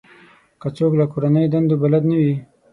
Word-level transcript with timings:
که 0.61 0.67
څوک 0.77 0.91
له 0.99 1.05
کورنۍ 1.13 1.45
دندو 1.49 1.75
بلد 1.81 2.03
نه 2.11 2.17
وي. 2.21 2.35